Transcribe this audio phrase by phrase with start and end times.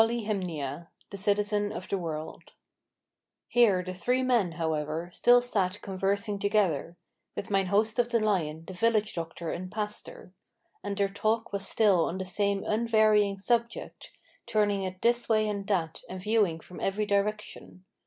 [0.03, 2.53] POLYHYMNIA THE CITIZEN OF THE WORLD
[3.49, 6.97] HERE the three men, however, still sat conversing together,
[7.35, 10.33] With mine host of the Lion, the village doctor, and pastor;
[10.83, 14.09] And their talk was still on the same unvarying subject,
[14.47, 17.85] Turning it this way and that, and viewing from every direction.